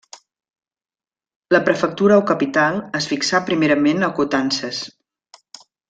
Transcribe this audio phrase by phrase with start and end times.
[1.55, 4.81] La prefectura o capital es fixà primerament a Coutances.